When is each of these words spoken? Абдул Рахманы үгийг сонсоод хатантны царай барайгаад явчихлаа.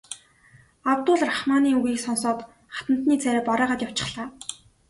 Абдул 0.91 1.19
Рахманы 1.27 1.69
үгийг 1.77 1.99
сонсоод 2.05 2.39
хатантны 2.75 3.15
царай 3.23 3.43
барайгаад 3.49 3.81
явчихлаа. 3.87 4.27